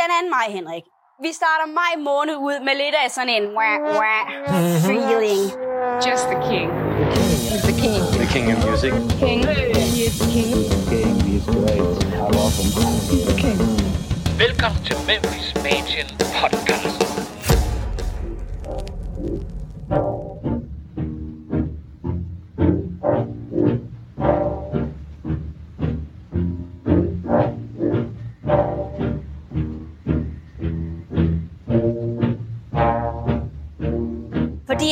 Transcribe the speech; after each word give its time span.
Den 0.00 0.10
anden 0.18 0.30
maj, 0.30 0.46
Henrik. 0.56 0.84
Vi 1.22 1.30
starter 1.32 1.66
maj 1.80 1.92
måned 2.10 2.36
ud 2.36 2.56
med 2.66 2.74
lidt 2.82 2.94
af 3.04 3.10
sådan 3.10 3.28
en 3.28 3.44
wah, 3.56 3.78
wah 3.98 4.24
feeling. 4.86 5.42
Just 6.06 6.24
the 6.32 6.38
king. 6.50 6.68
He's 7.50 7.64
the 7.70 7.76
king. 7.84 8.00
The 8.22 8.28
king 8.34 8.46
of 8.52 8.58
music. 8.66 8.92
King. 9.22 9.40
He 9.94 10.04
is 10.06 10.14
the 10.22 10.28
king. 10.36 10.52
King, 10.90 11.14
he's 11.28 11.46
great. 11.54 11.86
Love 12.38 12.54
him. 12.60 12.70
He's 13.10 13.24
the 13.30 13.36
king. 13.44 13.58
Velkommen 14.38 14.84
til 14.84 14.96
Memphis 15.06 15.54
Mansion 15.64 16.08
Podcast. 16.40 17.03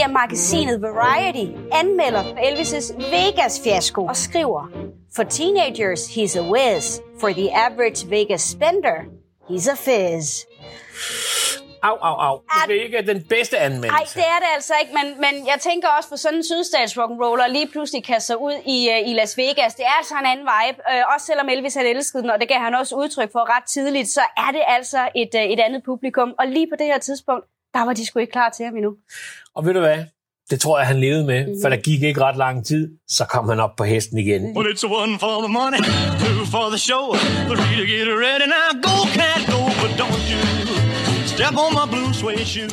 At 0.05 0.11
magasinet 0.11 0.83
Variety 0.83 1.47
anmelder 1.73 2.25
Elvis' 2.49 2.93
Vegas-fiasko 3.15 4.05
og 4.07 4.17
skriver 4.17 4.69
For 5.17 5.23
teenagers, 5.23 6.01
he's 6.07 6.39
a 6.39 6.43
whiz. 6.53 7.01
For 7.21 7.29
the 7.29 7.51
average 7.67 8.11
Vegas 8.11 8.43
spender, 8.43 8.97
he's 9.51 9.69
a 9.71 9.77
fizz. 9.77 10.29
Au, 11.83 11.97
au, 12.09 12.17
au. 12.29 12.41
Det 12.69 12.77
er 12.77 12.83
ikke 12.85 13.03
den 13.07 13.25
bedste 13.29 13.57
Nej, 13.57 13.65
anmeldelse. 13.65 14.15
det 14.19 14.25
er 14.35 14.39
det 14.39 14.49
altså 14.55 14.75
ikke, 14.83 14.93
men, 14.95 15.07
men 15.21 15.47
jeg 15.47 15.59
tænker 15.61 15.89
også 15.89 16.09
for 16.09 16.17
sådan 16.17 16.39
en 16.39 16.45
sydstats 16.45 16.99
rock'n'roller 16.99 17.47
lige 17.49 17.69
pludselig 17.73 18.05
kaste 18.05 18.27
sig 18.27 18.41
ud 18.41 18.53
i, 18.67 18.79
uh, 18.93 19.11
i 19.11 19.13
Las 19.13 19.39
Vegas. 19.39 19.75
Det 19.75 19.85
er 19.85 19.95
altså 19.99 20.15
en 20.21 20.27
anden 20.27 20.47
vibe. 20.55 20.79
Uh, 20.91 21.15
også 21.15 21.27
selvom 21.27 21.49
Elvis 21.49 21.75
han 21.75 21.87
elskede 21.87 22.23
den, 22.23 22.31
og 22.31 22.41
det 22.41 22.49
gav 22.49 22.59
han 22.59 22.75
også 22.75 22.95
udtryk 22.97 23.33
for 23.33 23.57
ret 23.57 23.65
tidligt, 23.65 24.09
så 24.09 24.21
er 24.37 24.51
det 24.53 24.63
altså 24.67 25.09
et, 25.15 25.33
uh, 25.35 25.41
et 25.41 25.61
andet 25.61 25.83
publikum. 25.85 26.35
Og 26.39 26.47
lige 26.47 26.67
på 26.73 26.77
det 26.79 26.87
her 26.87 26.99
tidspunkt, 26.99 27.45
der 27.75 27.83
var 27.83 27.93
de 27.93 28.07
sgu 28.07 28.19
ikke 28.19 28.33
klar 28.33 28.51
til 28.51 28.65
ham 28.65 28.77
endnu. 28.77 28.93
Og 29.55 29.65
ved 29.67 29.75
du 29.75 29.81
hvad? 29.81 30.05
Det 30.51 30.61
tror 30.61 30.79
jeg, 30.79 30.87
han 30.87 31.01
levede 31.01 31.25
med, 31.25 31.63
for 31.63 31.69
der 31.69 31.77
gik 31.77 32.03
ikke 32.03 32.21
ret 32.21 32.37
lang 32.37 32.67
tid, 32.67 32.91
så 33.09 33.25
kom 33.25 33.49
han 33.49 33.61
op 33.61 33.77
på 33.77 33.85
hesten 33.85 34.19
igen. 34.19 34.57
Well, 34.57 34.75
it's 34.75 34.87
one 34.87 35.19
for 35.19 35.35
the 35.45 35.53
money, 35.53 35.79
two 36.25 36.45
for 36.55 36.67
the 36.75 36.79
show, 36.79 37.05
three 37.49 37.75
to 37.81 37.85
get 37.95 38.07
ready. 38.27 38.47
Now 38.57 38.69
go, 38.89 38.97
cat, 39.19 39.41
go, 39.55 39.61
but 39.83 39.91
don't 40.01 40.25
you 40.33 40.41
step 41.35 41.55
on 41.65 41.71
my 41.79 41.87
blue 41.93 42.13
suede 42.15 42.47
shoe. 42.47 42.69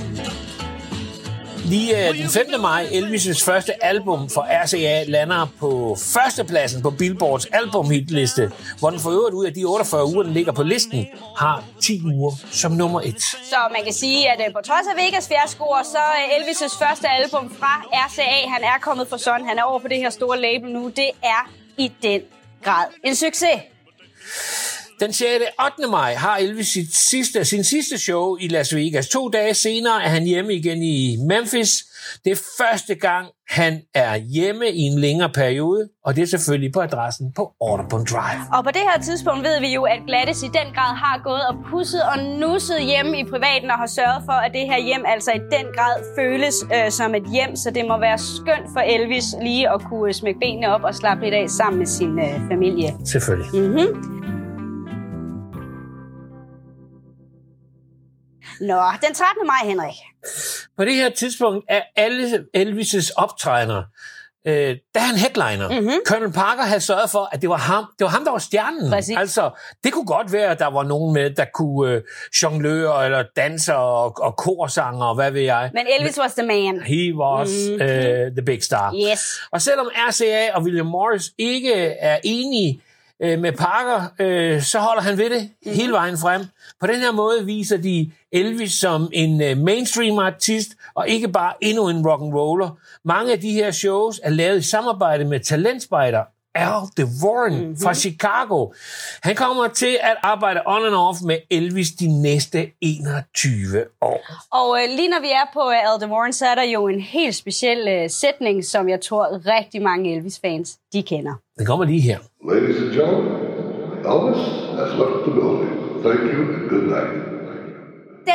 Lige 1.70 2.10
øh, 2.10 2.18
den 2.18 2.30
5. 2.30 2.62
maj, 2.62 2.86
Elvis' 2.86 3.46
første 3.46 3.86
album 3.86 4.30
for 4.30 4.48
RCA 4.64 5.04
lander 5.04 5.48
på 5.60 5.98
førstepladsen 6.14 6.82
på 6.82 6.90
Billboards 6.90 7.46
albumhitliste, 7.46 8.52
hvor 8.80 8.90
den 8.90 9.00
for 9.00 9.10
øvrigt 9.10 9.36
ud 9.36 9.46
af 9.46 9.54
de 9.54 9.64
48 9.64 10.06
uger, 10.06 10.24
den 10.24 10.34
ligger 10.34 10.52
på 10.52 10.64
listen, 10.64 11.08
har 11.38 11.64
10 11.82 12.02
uger 12.06 12.32
som 12.52 12.72
nummer 12.72 13.02
1. 13.02 13.22
Så 13.22 13.56
man 13.72 13.84
kan 13.84 13.94
sige, 13.94 14.32
at 14.32 14.48
uh, 14.48 14.54
på 14.54 14.60
trods 14.66 14.88
af 14.92 15.06
Vegas 15.06 15.28
fiaskoer, 15.28 15.84
så 15.84 15.98
uh, 15.98 16.38
Elvis' 16.38 16.80
første 16.86 17.08
album 17.10 17.56
fra 17.60 17.84
RCA, 17.94 18.50
han 18.50 18.64
er 18.64 18.80
kommet 18.82 19.08
for 19.08 19.18
sådan, 19.18 19.48
han 19.48 19.60
er 19.60 19.64
over 19.64 19.80
på 19.80 19.88
det 19.88 19.98
her 19.98 20.10
store 20.10 20.42
label 20.42 20.72
nu, 20.72 20.88
det 20.96 21.10
er 21.24 21.52
i 21.78 21.92
den 22.04 22.22
grad 22.64 22.86
en 23.04 23.16
succes. 23.16 23.60
Den 25.00 25.14
6. 25.14 25.28
8. 25.80 25.92
maj 25.92 26.14
har 26.14 26.38
Elvis 26.38 26.68
sit 26.68 26.96
sidste, 26.96 27.46
sin 27.46 27.64
sidste 27.64 27.98
show 27.98 28.38
i 28.40 28.48
Las 28.48 28.76
Vegas. 28.76 29.08
To 29.10 29.30
dage 29.30 29.54
senere 29.54 30.04
er 30.04 30.10
han 30.10 30.24
hjemme 30.24 30.54
igen 30.54 30.84
i 30.84 31.18
Memphis. 31.28 31.70
Det 32.26 32.32
er 32.32 32.42
første 32.58 32.96
gang, 32.96 33.28
han 33.50 33.82
er 33.94 34.16
hjemme 34.18 34.66
i 34.70 34.82
en 34.82 35.00
længere 35.00 35.30
periode, 35.30 35.90
og 36.06 36.16
det 36.16 36.22
er 36.22 36.26
selvfølgelig 36.26 36.74
på 36.74 36.82
adressen 36.82 37.34
på 37.36 37.52
Audubon 37.62 38.06
Drive. 38.06 38.42
Og 38.54 38.64
på 38.64 38.72
det 38.72 38.82
her 38.82 39.02
tidspunkt 39.02 39.44
ved 39.44 39.60
vi 39.60 39.74
jo, 39.74 39.84
at 39.84 40.00
Gladys 40.08 40.44
i 40.44 40.46
den 40.60 40.74
grad 40.76 40.94
har 41.06 41.22
gået 41.24 41.44
og 41.50 41.56
pusset 41.72 42.04
og 42.04 42.18
nusset 42.42 42.84
hjemme 42.84 43.20
i 43.20 43.24
privaten 43.24 43.72
og 43.72 43.78
har 43.78 43.88
sørget 43.88 44.22
for, 44.26 44.38
at 44.46 44.52
det 44.54 44.62
her 44.72 44.80
hjem 44.90 45.04
altså 45.08 45.32
i 45.32 45.42
den 45.56 45.66
grad 45.76 45.96
føles 46.18 46.56
øh, 46.76 46.92
som 46.92 47.16
et 47.16 47.26
hjem, 47.34 47.56
så 47.56 47.72
det 47.76 47.84
må 47.88 48.00
være 48.00 48.18
skønt 48.18 48.68
for 48.74 48.80
Elvis 48.80 49.26
lige 49.42 49.70
at 49.74 49.82
kunne 49.90 50.14
smække 50.14 50.40
benene 50.40 50.68
op 50.76 50.84
og 50.84 50.96
slappe 50.96 51.24
lidt 51.24 51.36
af 51.36 51.50
sammen 51.50 51.78
med 51.80 51.88
sin 51.88 52.20
øh, 52.20 52.36
familie. 52.52 52.90
Selvfølgelig. 53.06 53.50
Mm-hmm. 53.54 54.19
Nå, 58.62 58.82
den 59.02 59.14
13. 59.14 59.48
maj, 59.48 59.70
Henrik. 59.70 59.96
På 60.78 60.86
det 60.86 60.96
her 60.96 61.10
tidspunkt 61.10 61.66
er 61.70 61.82
alle 61.96 62.46
Elvis' 62.58 63.12
optrædener, 63.18 63.84
øh, 64.48 64.78
der 64.94 65.00
er 65.00 65.06
han 65.06 65.16
headliner. 65.16 65.70
Mm-hmm. 65.70 66.00
Colonel 66.06 66.34
Parker 66.34 66.64
havde 66.64 66.82
sørget 66.82 67.10
for, 67.10 67.30
at 67.32 67.42
det 67.42 67.50
var 67.50 67.58
ham, 67.58 67.86
det 68.00 68.06
var 68.06 68.12
ham 68.12 68.24
der 68.24 68.32
var 68.32 68.40
stjernen. 68.40 68.92
Præcis. 68.92 69.18
Altså, 69.18 69.52
det 69.84 69.94
kunne 69.94 70.06
godt 70.06 70.32
være, 70.34 70.52
at 70.52 70.60
der 70.60 70.68
var 70.68 70.84
nogen 70.84 71.14
med, 71.14 71.30
der 71.30 71.46
kunne 71.54 71.94
øh, 71.94 72.02
jongløre 72.44 73.06
eller 73.06 73.24
danser 73.36 73.74
og, 73.74 74.14
og 74.20 74.38
korsanger 74.38 75.06
og 75.06 75.16
hvad 75.16 75.32
ved 75.32 75.42
jeg. 75.42 75.72
Men 75.74 75.88
Elvis 76.00 76.20
was 76.20 76.34
the 76.34 76.48
man. 76.48 76.82
He 76.82 77.16
was 77.16 77.50
mm-hmm. 77.70 77.84
uh, 77.84 78.36
the 78.36 78.46
big 78.46 78.64
star. 78.64 78.94
Yes. 79.12 79.40
Og 79.52 79.62
selvom 79.62 79.90
RCA 80.08 80.50
og 80.54 80.64
William 80.64 80.86
Morris 80.86 81.32
ikke 81.38 81.74
er 82.00 82.20
enige 82.24 82.82
øh, 83.24 83.40
med 83.40 83.52
Parker, 83.52 84.02
øh, 84.20 84.62
så 84.62 84.80
holder 84.80 85.02
han 85.02 85.18
ved 85.18 85.30
det 85.30 85.50
mm. 85.66 85.72
hele 85.72 85.94
vejen 85.94 86.18
frem. 86.18 86.42
På 86.80 86.88
den 86.88 86.96
her 86.96 87.12
måde 87.12 87.46
viser 87.46 87.78
de 87.78 88.12
Elvis 88.32 88.74
som 88.74 89.10
en 89.14 89.42
øh, 89.42 89.58
mainstream 89.58 90.20
artist, 90.20 90.70
og 90.94 91.10
ikke 91.10 91.28
bare 91.28 91.54
endnu 91.62 91.90
en 91.90 92.06
rock'n'roller. 92.06 93.00
Mange 93.04 93.32
af 93.32 93.40
de 93.40 93.52
her 93.52 93.72
shows 93.72 94.20
er 94.24 94.30
lavet 94.30 94.60
i 94.60 94.62
samarbejde 94.62 95.26
med 95.26 95.40
talentspejder 95.40 96.24
Al 96.56 96.82
DeVoren 96.98 97.54
mm-hmm. 97.54 97.78
fra 97.84 97.94
Chicago. 97.94 98.72
Han 99.24 99.36
kommer 99.36 99.68
til 99.68 99.98
at 100.02 100.18
arbejde 100.24 100.62
on 100.66 100.86
and 100.86 100.96
off 100.96 101.18
med 101.26 101.38
Elvis 101.52 101.92
de 101.92 102.22
næste 102.22 102.72
21 102.82 103.86
år. 104.02 104.22
Og 104.52 104.78
øh, 104.80 104.90
lige 104.96 105.10
når 105.10 105.22
vi 105.22 105.32
er 105.32 105.48
på 105.54 105.70
øh, 105.70 105.94
Al 105.94 106.02
DeMoran, 106.02 106.34
så 106.34 106.46
er 106.46 106.56
der 106.56 106.64
jo 106.64 106.88
en 106.88 107.02
helt 107.02 107.36
speciel 107.36 107.88
øh, 107.88 108.10
sætning, 108.10 108.66
som 108.66 108.90
jeg 108.90 109.02
tror 109.02 109.26
rigtig 109.46 109.82
mange 109.82 110.16
Elvis-fans, 110.16 110.78
de 110.94 111.04
kender. 111.04 111.34
Den 111.58 111.66
kommer 111.66 111.86
lige 111.86 112.02
her. 112.02 112.20
Ladies 112.52 112.78
and 112.78 112.92
gentlemen, 112.92 113.32
Elvis 114.14 114.44
has 114.80 114.92
left 115.00 115.18
the 115.26 115.34
building. 115.40 115.72
Thank 116.04 116.20
you 116.34 116.42
and 116.56 116.70
good 116.70 116.88
night. 116.88 117.29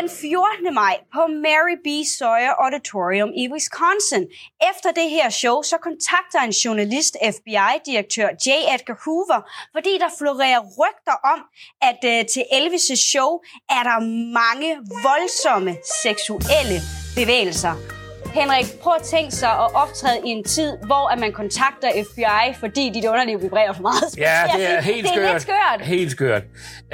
Den 0.01 0.09
14. 0.09 0.75
maj 0.75 0.97
på 1.13 1.27
Mary 1.27 1.77
B. 1.85 1.89
Sawyer 2.19 2.55
Auditorium 2.65 3.31
i 3.43 3.49
Wisconsin. 3.53 4.25
Efter 4.71 4.91
det 4.93 5.11
her 5.11 5.31
show, 5.31 5.63
så 5.63 5.77
kontakter 5.89 6.41
en 6.41 6.51
journalist 6.51 7.17
FBI-direktør 7.35 8.29
J. 8.47 8.49
Edgar 8.75 8.99
Hoover, 9.05 9.41
fordi 9.75 9.99
der 9.99 10.11
florerer 10.19 10.61
rygter 10.81 11.17
om, 11.33 11.41
at 11.83 12.01
øh, 12.13 12.27
til 12.33 12.45
Elvis' 12.59 12.97
show 13.13 13.31
er 13.77 13.83
der 13.91 13.99
mange 14.41 14.71
voldsomme 15.09 15.77
seksuelle 16.03 16.79
bevægelser. 17.17 18.04
Henrik, 18.35 18.65
prøv 18.83 18.93
at 19.01 19.03
tænke 19.03 19.35
sig 19.35 19.49
at 19.49 19.75
optræde 19.75 20.19
i 20.27 20.29
en 20.29 20.45
tid, 20.45 20.73
hvor 20.87 21.13
at 21.13 21.19
man 21.19 21.33
kontakter 21.33 21.89
FBI, 22.11 22.55
fordi 22.61 22.91
dit 22.95 23.05
underliv 23.05 23.43
vibrerer 23.43 23.73
for 23.73 23.83
meget. 23.83 24.19
Ja, 24.19 24.43
det 24.57 24.71
er 24.71 24.81
helt 24.81 25.09
skørt. 25.09 25.19
Det 25.19 25.29
er 25.29 25.33
lidt 25.33 25.43
skørt. 25.43 25.81
Helt 25.81 26.11
skørt. 26.11 26.43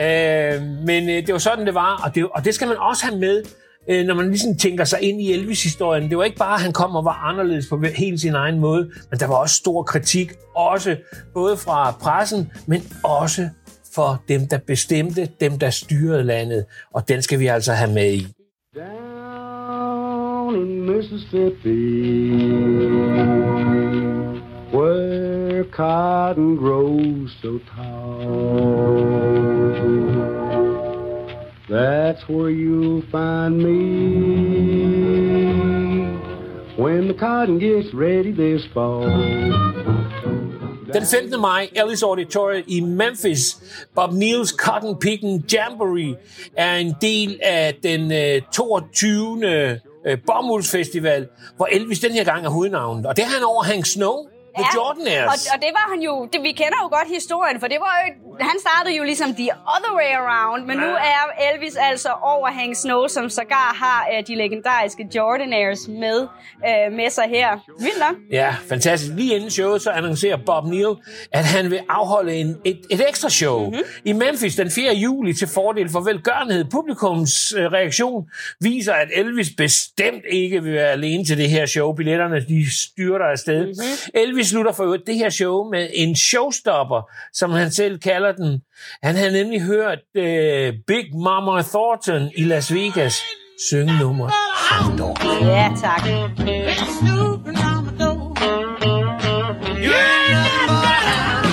Øh, 0.00 0.62
men 0.86 1.08
øh, 1.08 1.26
det 1.26 1.32
var 1.32 1.38
sådan, 1.38 1.66
det 1.66 1.74
var, 1.74 2.02
og 2.04 2.14
det, 2.14 2.28
og 2.34 2.44
det 2.44 2.54
skal 2.54 2.68
man 2.68 2.76
også 2.76 3.06
have 3.06 3.18
med, 3.18 3.42
øh, 3.90 4.06
når 4.06 4.14
man 4.14 4.28
ligesom 4.28 4.56
tænker 4.56 4.84
sig 4.84 5.02
ind 5.02 5.20
i 5.20 5.32
Elvis-historien. 5.32 6.10
Det 6.10 6.18
var 6.18 6.24
ikke 6.24 6.36
bare, 6.36 6.54
at 6.54 6.60
han 6.60 6.72
kom 6.72 6.96
og 6.96 7.04
var 7.04 7.28
anderledes 7.28 7.66
på 7.68 7.82
helt 7.96 8.20
sin 8.20 8.34
egen 8.34 8.58
måde, 8.58 8.90
men 9.10 9.20
der 9.20 9.26
var 9.26 9.36
også 9.36 9.54
stor 9.54 9.82
kritik, 9.82 10.32
også 10.56 10.96
både 11.34 11.56
fra 11.56 11.90
pressen, 11.90 12.52
men 12.66 12.82
også 13.04 13.48
for 13.94 14.22
dem, 14.28 14.48
der 14.48 14.58
bestemte, 14.58 15.28
dem, 15.40 15.58
der 15.58 15.70
styrede 15.70 16.22
landet, 16.22 16.64
og 16.94 17.08
den 17.08 17.22
skal 17.22 17.40
vi 17.40 17.46
altså 17.46 17.72
have 17.72 17.92
med 17.92 18.12
i. 18.12 18.26
In 18.76 19.09
Mississippi, 21.00 22.28
where 24.70 25.64
cotton 25.64 26.56
grows 26.56 27.34
so 27.40 27.58
tall, 27.74 29.00
that's 31.70 32.28
where 32.28 32.50
you'll 32.50 33.00
find 33.10 33.56
me 33.56 34.42
when 36.76 37.08
the 37.08 37.14
cotton 37.14 37.58
gets 37.58 37.94
ready 37.94 38.32
this 38.32 38.66
fall. 38.74 39.08
Den 40.92 41.06
15. 41.06 41.40
maj, 41.40 41.68
Ellis 41.74 42.02
Auditorium 42.02 42.64
i 42.66 42.80
Memphis. 42.80 43.56
Bob 43.94 44.12
Neals 44.12 44.50
Cotton 44.50 44.98
Picking 44.98 45.44
Jamboree 45.52 46.16
er 46.56 46.74
en 46.74 46.94
del 47.00 47.40
af 47.42 47.74
den 47.82 48.12
øh, 48.12 48.42
22. 48.52 49.80
Øh, 50.06 50.18
Bomuldsfestival, 50.26 51.28
hvor 51.56 51.66
Elvis 51.66 52.00
den 52.00 52.12
her 52.12 52.24
gang 52.24 52.46
er 52.46 52.50
hovednavnet. 52.50 53.06
Og 53.06 53.16
det 53.16 53.22
er 53.22 53.28
han 53.28 53.42
over 53.44 53.62
Hank 53.62 53.86
Snow, 53.86 54.28
The 54.58 54.66
Jordanaires. 54.76 55.26
Og, 55.26 55.38
og 55.54 55.58
det 55.64 55.70
var 55.78 55.86
han 55.92 56.00
jo, 56.02 56.28
det, 56.32 56.42
vi 56.42 56.52
kender 56.52 56.78
jo 56.84 56.88
godt 56.96 57.08
historien, 57.18 57.60
for 57.60 57.66
det 57.66 57.76
var 57.80 57.94
jo, 58.02 58.36
han 58.40 58.56
startede 58.66 58.94
jo 58.96 59.02
ligesom 59.04 59.34
the 59.34 59.50
other 59.74 59.92
way 60.00 60.10
around, 60.22 60.66
men 60.66 60.76
nu 60.78 60.86
er 61.12 61.20
Elvis 61.52 61.76
altså 61.90 62.08
over 62.22 62.48
Hank 62.48 62.76
Snow, 62.76 63.06
som 63.08 63.30
sågar 63.30 63.74
har 63.84 64.00
uh, 64.12 64.26
de 64.28 64.34
legendariske 64.34 65.08
Jordanaires 65.16 65.80
med, 65.88 66.18
uh, 66.68 66.92
med 66.96 67.10
sig 67.10 67.24
her. 67.28 67.48
Vildt 67.80 67.98
nok. 67.98 68.16
Ja, 68.32 68.54
fantastisk. 68.68 69.12
Lige 69.14 69.34
inden 69.36 69.50
showet, 69.50 69.82
så 69.82 69.90
annoncerer 69.90 70.36
Bob 70.46 70.64
Neal, 70.66 70.94
at 71.32 71.44
han 71.44 71.70
vil 71.70 71.80
afholde 71.88 72.34
en, 72.34 72.56
et, 72.64 72.80
et 72.90 73.08
ekstra 73.08 73.28
show 73.28 73.60
Mhm. 73.60 73.68
mm-hmm. 73.70 73.84
i 74.04 74.12
Memphis 74.12 74.54
den 74.56 74.70
4. 74.70 74.94
juli 74.94 75.32
til 75.34 75.48
fordel 75.54 75.88
for 75.90 76.00
velgørenhed. 76.00 76.64
Publikums 76.64 77.52
øh, 77.52 77.64
reaktion 77.72 78.24
viser, 78.60 78.92
at 78.92 79.08
Elvis 79.14 79.48
bestemt 79.56 80.24
ikke 80.30 80.62
vil 80.62 80.72
være 80.72 80.90
alene 80.90 81.24
til 81.24 81.38
det 81.38 81.50
her 81.50 81.66
show. 81.66 81.92
Billetterne, 81.92 82.40
de 82.48 82.66
styrter 82.82 83.24
afsted. 83.26 83.60
Mhm. 83.60 83.68
Mm-hmm. 83.68 84.10
Elvis 84.14 84.39
slutter 84.44 84.72
for 84.72 84.84
øvrigt 84.84 85.06
det 85.06 85.14
her 85.14 85.30
show 85.30 85.70
med 85.70 85.88
en 85.94 86.16
showstopper, 86.16 87.10
som 87.32 87.50
han 87.50 87.70
selv 87.70 87.98
kalder 87.98 88.32
den. 88.32 88.60
Han 89.02 89.16
havde 89.16 89.32
nemlig 89.32 89.62
hørt 89.62 89.98
øh, 90.16 90.74
Big 90.86 91.16
Mama 91.16 91.62
Thornton 91.62 92.30
i 92.36 92.44
Las 92.44 92.74
Vegas 92.74 93.22
synge 93.68 93.98
nummer 93.98 94.30
Hound. 94.70 95.00
Ja, 95.44 95.72
tak. 95.82 96.06
You 99.84 101.49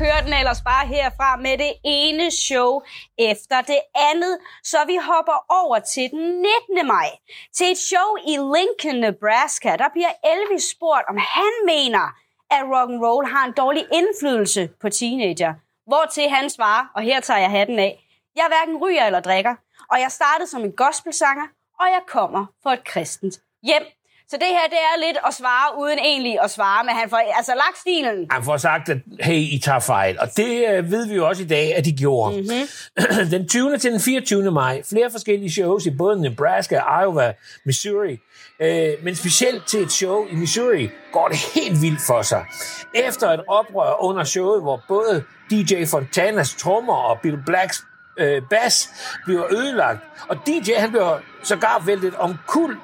kører 0.00 0.20
den 0.24 0.32
ellers 0.32 0.62
bare 0.62 0.86
herfra 0.86 1.36
med 1.36 1.58
det 1.58 1.72
ene 1.84 2.30
show 2.30 2.82
efter 3.18 3.60
det 3.60 3.80
andet. 3.94 4.38
Så 4.64 4.78
vi 4.86 4.96
hopper 5.10 5.38
over 5.48 5.78
til 5.78 6.10
den 6.10 6.44
19. 6.70 6.86
maj. 6.86 7.10
Til 7.56 7.66
et 7.72 7.78
show 7.78 8.08
i 8.32 8.34
Lincoln, 8.54 9.00
Nebraska. 9.00 9.76
Der 9.76 9.88
bliver 9.92 10.12
Elvis 10.32 10.64
spurgt, 10.74 11.04
om 11.08 11.16
han 11.36 11.52
mener, 11.66 12.04
at 12.50 12.62
rock 12.74 12.90
and 12.90 13.04
roll 13.04 13.26
har 13.26 13.44
en 13.46 13.52
dårlig 13.52 13.84
indflydelse 13.92 14.70
på 14.80 14.88
teenager. 14.88 15.54
Hvortil 15.86 16.28
han 16.30 16.50
svarer, 16.50 16.84
og 16.94 17.02
her 17.02 17.20
tager 17.20 17.40
jeg 17.40 17.50
hatten 17.50 17.78
af. 17.78 17.92
Jeg 18.36 18.44
hverken 18.48 18.76
ryger 18.84 19.06
eller 19.06 19.20
drikker, 19.20 19.54
og 19.90 20.00
jeg 20.00 20.10
startede 20.10 20.48
som 20.50 20.64
en 20.64 20.72
gospelsanger, 20.72 21.46
og 21.80 21.86
jeg 21.86 22.02
kommer 22.06 22.46
fra 22.62 22.72
et 22.72 22.84
kristent 22.84 23.34
hjem. 23.62 23.82
Så 24.34 24.38
det 24.38 24.48
her, 24.48 24.68
det 24.70 24.78
er 24.78 25.06
lidt 25.06 25.18
at 25.26 25.34
svare 25.34 25.78
uden 25.78 25.98
egentlig 25.98 26.40
at 26.42 26.50
svare, 26.50 26.84
men 26.84 26.94
han 26.94 27.10
får 27.10 27.16
altså 27.36 27.52
lagt 27.54 27.78
stilen. 27.78 28.26
Han 28.30 28.44
får 28.44 28.56
sagt, 28.56 28.88
at 28.88 28.98
hey, 29.20 29.38
I 29.38 29.60
tager 29.64 29.78
fejl. 29.78 30.20
Og 30.20 30.28
det 30.36 30.64
øh, 30.68 30.90
ved 30.90 31.08
vi 31.08 31.14
jo 31.14 31.28
også 31.28 31.42
i 31.42 31.46
dag, 31.46 31.74
at 31.76 31.84
de 31.84 31.92
gjorde. 31.92 32.36
Mm-hmm. 32.36 33.28
den 33.38 33.48
20. 33.48 33.78
til 33.78 33.92
den 33.92 34.00
24. 34.00 34.50
maj, 34.50 34.82
flere 34.90 35.10
forskellige 35.10 35.52
shows 35.52 35.86
i 35.86 35.90
både 35.90 36.22
Nebraska, 36.22 36.80
Iowa, 37.02 37.32
Missouri. 37.66 38.18
Øh, 38.60 38.92
men 39.02 39.14
specielt 39.14 39.66
til 39.66 39.82
et 39.82 39.92
show 39.92 40.26
i 40.30 40.34
Missouri 40.34 40.90
går 41.12 41.28
det 41.28 41.38
helt 41.54 41.82
vildt 41.82 42.00
for 42.06 42.22
sig. 42.22 42.44
Efter 42.94 43.30
et 43.30 43.40
oprør 43.48 44.04
under 44.04 44.24
showet, 44.24 44.62
hvor 44.62 44.80
både 44.88 45.24
DJ 45.50 45.84
Fontanas 45.84 46.54
trommer 46.54 46.94
og 46.94 47.18
Bill 47.22 47.38
Blacks 47.46 47.84
øh, 48.16 48.42
bas 48.50 48.88
bliver 49.24 49.52
ødelagt, 49.52 50.00
og 50.28 50.36
DJ 50.46 50.72
han 50.78 50.90
bliver 50.90 51.18
sågar 51.42 51.82
væltet 51.86 52.14
omkuld, 52.14 52.78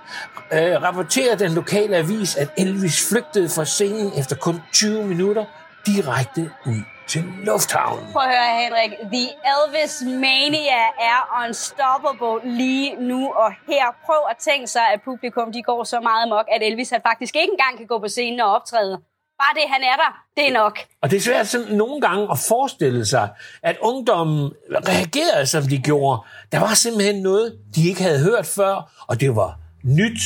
øh, 0.53 0.83
rapporterer 0.83 1.37
den 1.37 1.53
lokale 1.53 1.97
avis, 1.97 2.37
at 2.37 2.49
Elvis 2.57 3.09
flygtede 3.09 3.49
fra 3.49 3.65
scenen 3.65 4.13
efter 4.19 4.37
kun 4.37 4.63
20 4.73 5.05
minutter 5.05 5.45
direkte 5.87 6.51
ud 6.67 6.83
til 7.09 7.25
lufthavnen. 7.45 8.13
Prøv 8.13 8.23
at 8.23 8.29
høre, 8.29 8.51
Henrik. 8.63 8.93
The 9.15 9.27
Elvis 9.53 10.03
Mania 10.07 10.83
er 11.11 11.21
unstoppable 11.45 12.51
lige 12.59 12.97
nu 12.97 13.33
og 13.33 13.53
her. 13.69 13.87
Prøv 14.07 14.23
at 14.31 14.37
tænke 14.37 14.67
sig, 14.67 14.83
at 14.95 15.01
publikum 15.05 15.53
de 15.53 15.63
går 15.63 15.85
så 15.85 16.01
meget 16.01 16.29
mok, 16.29 16.47
at 16.55 16.63
Elvis 16.63 16.91
han 16.91 17.03
faktisk 17.03 17.37
ikke 17.37 17.53
engang 17.53 17.77
kan 17.77 17.87
gå 17.87 17.99
på 17.99 18.09
scenen 18.09 18.41
og 18.41 18.55
optræde. 18.55 19.01
Bare 19.43 19.55
det, 19.55 19.67
han 19.75 19.83
er 19.83 19.97
der, 20.03 20.11
det 20.37 20.49
er 20.49 20.53
nok. 20.53 20.79
Og 21.03 21.11
det 21.11 21.17
er 21.17 21.21
svært 21.21 21.49
sådan 21.49 21.73
nogle 21.83 22.01
gange 22.01 22.29
at 22.31 22.39
forestille 22.49 23.07
sig, 23.07 23.29
at 23.63 23.77
ungdommen 23.81 24.53
reagerede, 24.89 25.47
som 25.47 25.63
de 25.63 25.79
gjorde. 25.79 26.21
Der 26.53 26.59
var 26.59 26.75
simpelthen 26.75 27.23
noget, 27.23 27.59
de 27.75 27.89
ikke 27.89 28.03
havde 28.03 28.23
hørt 28.25 28.47
før, 28.47 29.05
og 29.09 29.21
det 29.21 29.37
var 29.37 29.59
nyt, 29.85 30.21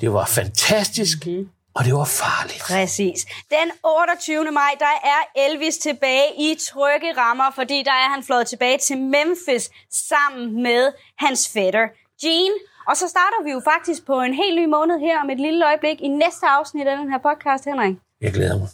det 0.00 0.12
var 0.12 0.24
fantastisk, 0.24 1.26
mm. 1.26 1.48
og 1.74 1.84
det 1.84 1.94
var 1.94 2.04
farligt. 2.04 2.62
Præcis. 2.62 3.26
Den 3.50 3.70
28. 3.84 4.50
maj, 4.50 4.72
der 4.78 4.94
er 5.12 5.20
Elvis 5.46 5.78
tilbage 5.78 6.28
i 6.38 6.56
trygge 6.60 7.20
rammer, 7.20 7.50
fordi 7.54 7.82
der 7.82 7.96
er 8.04 8.08
han 8.14 8.22
flået 8.22 8.46
tilbage 8.46 8.78
til 8.78 8.98
Memphis 8.98 9.70
sammen 9.90 10.62
med 10.62 10.92
hans 11.18 11.48
fætter 11.52 11.86
Gene. 12.22 12.54
Og 12.88 12.96
så 12.96 13.08
starter 13.08 13.44
vi 13.44 13.50
jo 13.50 13.60
faktisk 13.64 14.06
på 14.06 14.20
en 14.20 14.34
helt 14.34 14.56
ny 14.60 14.66
måned 14.66 15.00
her 15.00 15.20
om 15.20 15.30
et 15.30 15.40
lille 15.40 15.66
øjeblik 15.66 16.00
i 16.00 16.08
næste 16.08 16.46
afsnit 16.46 16.86
af 16.86 16.96
den 16.96 17.10
her 17.10 17.18
podcast, 17.18 17.64
Henrik. 17.64 17.96
Jeg 18.20 18.32
glæder 18.32 18.58
mig. 18.58 18.68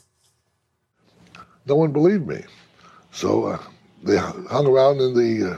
No 1.67 1.77
one 1.77 1.93
believed 1.93 2.27
me. 2.27 2.43
So 3.11 3.45
uh, 3.45 3.59
they 4.07 4.17
hung 4.19 4.67
around 4.67 5.01
in 5.01 5.15
the 5.15 5.53
uh, 5.53 5.57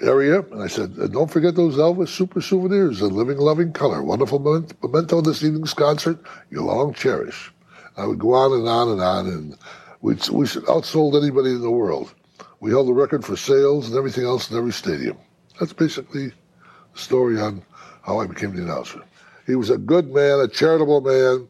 area, 0.00 0.40
and 0.52 0.62
I 0.62 0.68
said, 0.68 0.94
"Uh, 0.98 1.06
Don't 1.06 1.30
forget 1.30 1.54
those 1.54 1.76
Elvis 1.78 2.08
super 2.08 2.40
souvenirs, 2.40 3.00
a 3.00 3.06
living, 3.06 3.38
loving 3.38 3.72
color. 3.72 4.02
Wonderful 4.02 4.38
memento- 4.38 4.76
memento 4.82 5.20
this 5.20 5.42
evening's 5.42 5.74
concert 5.74 6.18
you'll 6.50 6.66
long 6.66 6.92
cherish. 6.94 7.52
I 7.96 8.06
would 8.06 8.18
go 8.18 8.32
on 8.34 8.52
and 8.52 8.68
on 8.68 8.88
and 8.90 9.00
on, 9.00 9.26
and 9.26 9.56
we'd, 10.02 10.28
we 10.28 10.44
outsold 10.46 11.20
anybody 11.20 11.50
in 11.50 11.62
the 11.62 11.70
world. 11.70 12.14
We 12.60 12.70
held 12.70 12.88
the 12.88 12.92
record 12.92 13.24
for 13.24 13.36
sales 13.36 13.88
and 13.88 13.96
everything 13.96 14.24
else 14.24 14.50
in 14.50 14.56
every 14.56 14.72
stadium. 14.72 15.16
That's 15.58 15.72
basically 15.72 16.28
the 16.28 16.98
story 16.98 17.40
on 17.40 17.62
how 18.02 18.20
I 18.20 18.26
became 18.26 18.54
the 18.54 18.62
announcer. 18.62 19.02
He 19.46 19.54
was 19.54 19.70
a 19.70 19.78
good 19.78 20.12
man, 20.12 20.40
a 20.40 20.48
charitable 20.48 21.00
man, 21.00 21.48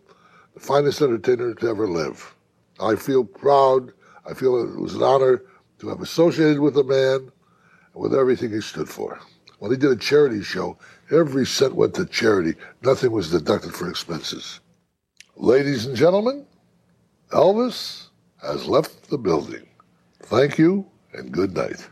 finest 0.59 1.03
entertainer 1.03 1.55
to 1.55 1.69
ever 1.69 1.89
live. 1.89 2.35
I 2.81 2.97
feel 2.97 3.25
proud. 3.25 3.93
I 4.29 4.35
feel 4.35 4.61
it 4.61 4.79
was 4.79 4.95
an 4.95 5.03
honor 5.03 5.43
to 5.79 5.89
have 5.89 6.01
associated 6.01 6.61
with 6.61 6.75
the 6.75 6.85
man 6.85 7.31
with 7.95 8.15
everything 8.15 8.51
he 8.51 8.61
stood 8.61 8.89
for. 8.89 9.19
When 9.59 9.71
he 9.71 9.77
did 9.77 9.91
a 9.91 9.97
charity 9.97 10.43
show, 10.43 10.79
every 11.11 11.47
cent 11.47 11.75
went 11.75 11.95
to 11.95 12.07
charity. 12.07 12.55
Nothing 12.83 13.11
was 13.11 13.31
deducted 13.31 13.75
for 13.75 13.91
expenses. 13.91 14.61
Ladies 15.37 15.87
and 15.87 15.97
gentlemen, 15.97 16.47
Elvis 17.31 18.09
has 18.43 18.67
left 18.67 19.11
the 19.11 19.19
building. 19.19 19.67
Thank 20.23 20.59
you 20.59 20.87
and 21.13 21.33
good 21.33 21.55
night. 21.55 21.89